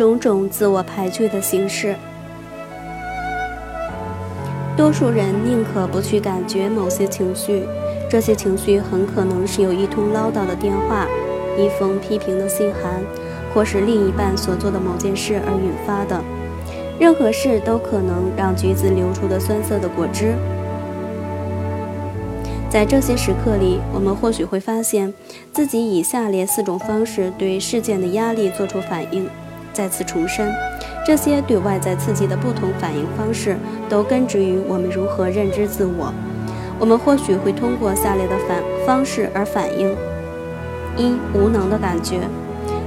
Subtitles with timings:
[0.00, 1.94] 种种自我排拒的形式。
[4.74, 7.64] 多数人宁可不去感觉某些情绪，
[8.08, 11.06] 这些情绪很可能是由一通唠叨的电话、
[11.58, 13.02] 一封批评的信函，
[13.52, 16.18] 或是另一半所做的某件事而引发的。
[16.98, 20.34] 任何事都可能让橘子流出的酸涩的果汁。
[22.70, 25.12] 在这些时刻里，我们或许会发现
[25.52, 29.28] 自己以下列四种方式对事件的压力做出反应。
[29.72, 30.52] 再次重申，
[31.06, 33.56] 这些对外在刺激的不同反应方式
[33.88, 36.12] 都根植于我们如何认知自我。
[36.78, 39.94] 我们或许会通过下列的反方式而反应：
[40.96, 42.20] 一、无能的感觉，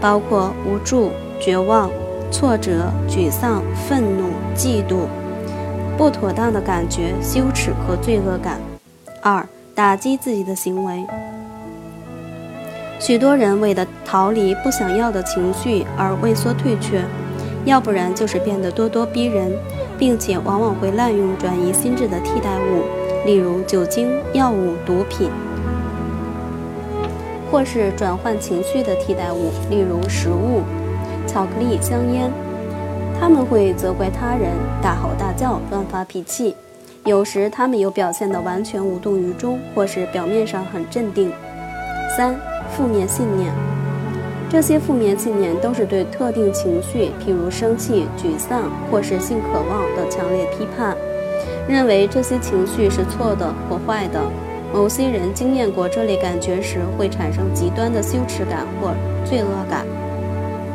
[0.00, 1.90] 包括无助、绝望、
[2.30, 5.06] 挫折、沮丧、愤怒、嫉妒；
[5.96, 8.56] 不妥当的感觉，羞耻和罪恶感；
[9.22, 11.04] 二、打击自己的行为。
[12.98, 17.02] 许多人为了逃离不想要的情绪而畏缩退却，
[17.64, 19.52] 要不然就是变得咄咄逼人，
[19.98, 25.28] 并且往往会滥用转移心智的替代物，例如酒精、药物、毒品，
[27.50, 30.62] 或是转换情绪的替代物，例如食物、
[31.26, 32.30] 巧克力、香烟。
[33.20, 34.50] 他们会责怪他人，
[34.82, 36.56] 大吼大叫，乱发脾气。
[37.04, 41.30] 有时他们又表现得完全无动于衷，或是表面上很镇定。
[42.16, 42.34] 三、
[42.70, 43.52] 负面信念，
[44.48, 50.96] 这些负面信念都是对特定情绪，譬如生气、沮丧或是性渴望的强烈批判，
[51.68, 54.20] 认为这些情绪是错的或坏的。
[54.72, 59.84] 某些人经验过这类感觉时，会产生极端的羞耻感或罪恶感。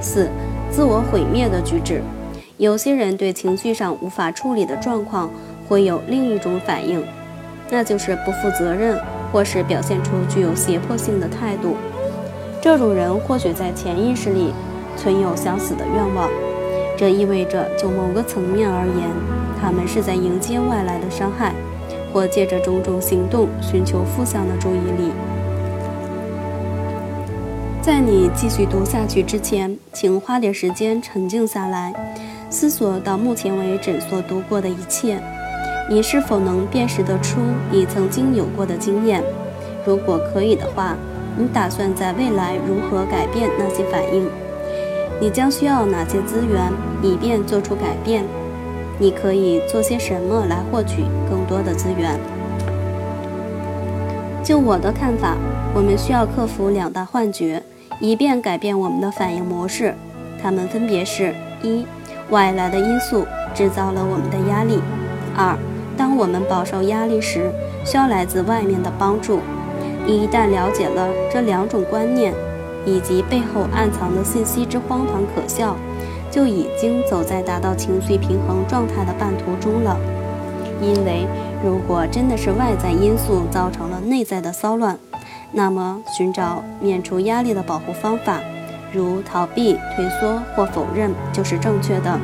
[0.00, 0.28] 四、
[0.70, 2.00] 自我毁灭的举止，
[2.56, 5.30] 有些人对情绪上无法处理的状况。
[5.68, 7.02] 会有另一种反应，
[7.68, 8.96] 那就是不负责任，
[9.36, 11.76] 或是表现出具有胁迫性的态度。
[12.58, 14.50] 这种人或许在潜意识里
[14.96, 16.30] 存有想死的愿望，
[16.96, 19.10] 这意味着就某个层面而言，
[19.60, 21.52] 他们是在迎接外来的伤害，
[22.14, 25.12] 或借着种种行动寻求负向的注意力。
[27.82, 31.92] 在你继续读下去之前，请花点时间沉静下来，
[32.48, 35.20] 思索到目前为止所读过的一切。
[35.88, 37.38] 你是否能辨识得出
[37.70, 39.22] 你曾经有过的经验？
[39.84, 40.96] 如果可以的话，
[41.38, 44.28] 你打算在未来如何改变那些反应？
[45.20, 48.24] 你将需要哪些资源以便做出改变？
[48.98, 52.18] 你可以做些什么来获取更多的资源？
[54.42, 55.36] 就我的看法，
[55.72, 57.62] 我们需要克服两大幻觉，
[58.00, 59.94] 以便改变我们的反应模式。
[60.42, 61.32] 它们分别是：
[61.62, 61.86] 一、
[62.30, 63.24] 外来的因素
[63.54, 64.80] 制造了我们的压力；
[65.36, 65.56] 二、
[65.96, 67.50] 当我们饱受压力时，
[67.84, 69.40] 需要来自外面的帮助。
[70.04, 72.32] 你一旦了解了这两种观念，
[72.84, 75.74] 以及背后暗藏的信息之荒唐可笑，
[76.30, 79.96] 就已经走在达到情绪平衡状态的半途中了。
[80.80, 81.26] 因为
[81.64, 84.98] 如果真的是外在因素造成了内在的骚乱，
[85.52, 88.40] 那么寻找免除压力的保护方法，
[88.92, 92.20] 如逃避、退缩或否认，就是正确的。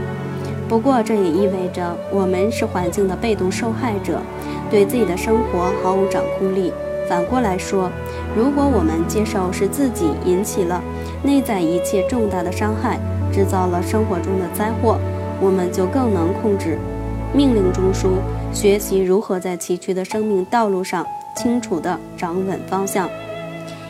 [0.72, 4.22] 不过，这也意味着我们是环境的被动受害者，
[4.70, 6.72] 对自己的生活毫无掌控力。
[7.06, 7.90] 反过来说，
[8.34, 10.82] 如果我们接受是自己引起了
[11.22, 12.98] 内在一切重大的伤害，
[13.30, 14.98] 制造了生活中的灾祸，
[15.42, 16.78] 我们就更能控制。
[17.34, 18.12] 命令中枢，
[18.50, 21.06] 学习如何在崎岖的生命道路上
[21.36, 23.06] 清楚地掌稳方向。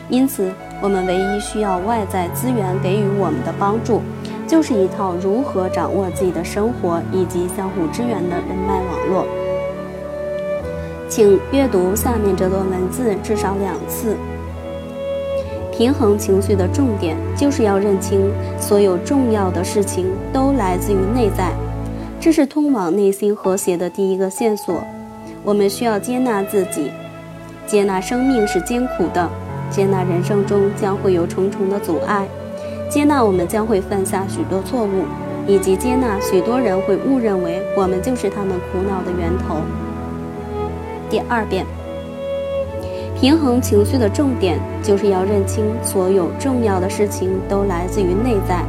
[0.09, 0.51] 因此，
[0.81, 4.01] 我们唯一需要外在资源给予我们的帮助。
[4.47, 9.25] 就是一套如何掌握自己的生活以及相互支援的人脉网络。
[11.09, 14.15] 请阅读下面这段文字至少两次。
[15.71, 21.51] 平衡情绪的重点就是要认清，所有重要的事情都来自于内在，
[22.19, 24.83] 这是通往内心和谐的第一个线索。
[25.43, 26.91] 我们需要接纳自己，
[27.65, 29.27] 接纳生命是艰苦的，
[29.69, 32.27] 接纳人生中将会有重重的阻碍。
[32.93, 35.05] 接纳我们将会犯下许多错误，
[35.47, 39.55] 以及接纳许多人会误认为我们就是他们苦恼的源头。
[41.09, 41.65] 第二遍，
[43.19, 48.63] 平衡情绪的重点就是要认清所有重要的事情都来自于内在，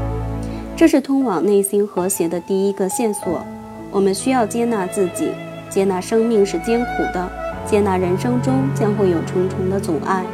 [0.74, 3.44] 这是通往内心和谐的第一个线索。
[3.90, 5.32] 我们需要接纳自己，
[5.68, 7.30] 接纳生命是艰苦的，
[7.66, 10.24] 接纳人生中将会有重重的阻碍，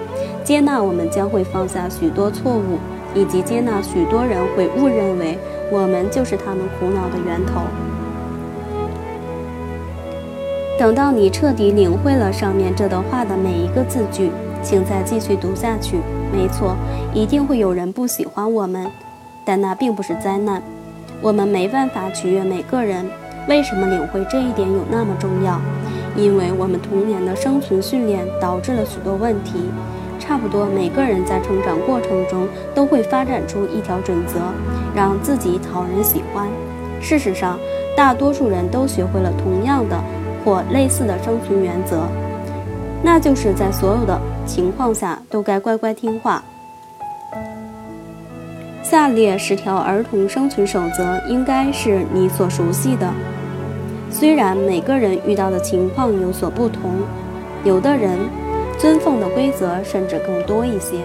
[0.45, 2.79] 接纳我们将会放下许多错误。
[3.15, 5.39] 以及接纳许多人会误认为
[5.71, 7.63] 我们就是他们苦恼的源头。
[10.79, 14.31] 等到你彻底领会了上面这段话的每一个字句，
[14.63, 15.99] 请再继续读下去。
[16.33, 16.75] 没错，
[17.13, 18.91] 一定会有人不喜欢我们，
[19.45, 20.63] 但那并不是灾难。
[21.21, 23.05] 我们没办法取悦每个人。
[23.49, 25.61] 为什么领会这一点有那么重要？
[26.17, 29.71] 因为我们童年的生存训练导致了许多问题。
[30.31, 34.39] 差不多每个人在成长过程中都会发展出一条准则，
[34.95, 36.47] 让自己讨人喜欢。
[37.01, 37.59] 事实上，
[37.97, 40.01] 大多数人都学会了同样的
[40.45, 42.03] 或类似的生存原则，
[43.03, 46.41] 那就是在所有的情况下都该乖乖听话。
[48.85, 53.13] 下列十条儿童生存守则应该是你所熟悉的。
[54.13, 57.01] 虽然每个人遇到的情况有所不同，
[57.65, 58.17] 有的人。
[58.81, 61.05] 遵奉的规则甚至更多一些。